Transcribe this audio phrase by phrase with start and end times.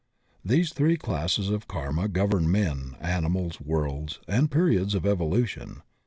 [0.43, 5.83] These three classes of karma govern men, animals, worlds, and periods of evolution.